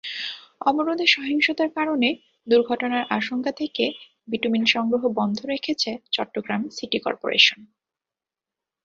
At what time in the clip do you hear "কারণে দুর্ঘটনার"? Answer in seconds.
1.77-3.03